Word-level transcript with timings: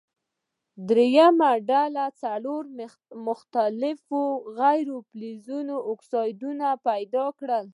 دریمه 0.87 1.51
ډله 1.69 2.05
دې 2.09 2.15
څلور 2.21 2.63
مختلفو 3.27 4.21
غیر 4.59 4.87
فلزونو 5.11 5.75
اکسایدونه 5.91 6.67
پیداکړي. 6.87 7.61